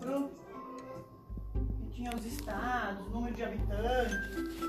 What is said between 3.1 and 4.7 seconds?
número de habitantes.